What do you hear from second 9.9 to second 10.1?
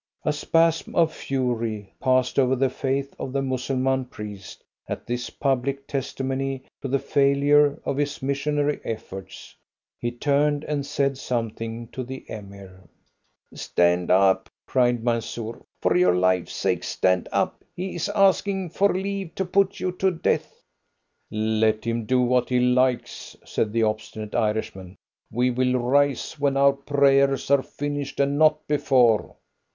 He